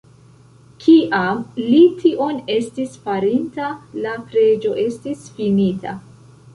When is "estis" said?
2.55-2.97, 4.89-5.33